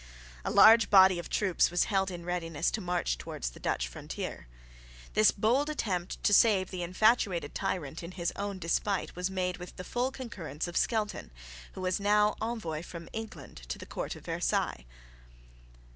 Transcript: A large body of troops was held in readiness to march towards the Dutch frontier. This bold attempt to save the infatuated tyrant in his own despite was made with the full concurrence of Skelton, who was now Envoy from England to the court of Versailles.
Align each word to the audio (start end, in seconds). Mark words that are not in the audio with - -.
A 0.43 0.49
large 0.49 0.89
body 0.89 1.19
of 1.19 1.29
troops 1.29 1.69
was 1.69 1.83
held 1.83 2.09
in 2.09 2.25
readiness 2.25 2.71
to 2.71 2.81
march 2.81 3.19
towards 3.19 3.51
the 3.51 3.59
Dutch 3.59 3.87
frontier. 3.87 4.47
This 5.13 5.29
bold 5.29 5.69
attempt 5.69 6.23
to 6.23 6.33
save 6.33 6.71
the 6.71 6.81
infatuated 6.81 7.53
tyrant 7.53 8.01
in 8.01 8.13
his 8.13 8.33
own 8.35 8.57
despite 8.57 9.15
was 9.15 9.29
made 9.29 9.57
with 9.57 9.75
the 9.75 9.83
full 9.83 10.09
concurrence 10.09 10.67
of 10.67 10.75
Skelton, 10.75 11.29
who 11.73 11.81
was 11.81 11.99
now 11.99 12.35
Envoy 12.41 12.81
from 12.81 13.09
England 13.13 13.57
to 13.67 13.77
the 13.77 13.85
court 13.85 14.15
of 14.15 14.25
Versailles. 14.25 14.85